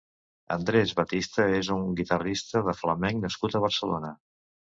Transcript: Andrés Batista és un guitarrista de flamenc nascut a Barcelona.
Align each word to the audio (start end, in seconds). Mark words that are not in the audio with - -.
Andrés 0.53 0.93
Batista 0.99 1.45
és 1.57 1.69
un 1.75 1.83
guitarrista 2.01 2.63
de 2.69 2.75
flamenc 2.79 3.23
nascut 3.27 3.59
a 3.61 3.65
Barcelona. 3.67 4.13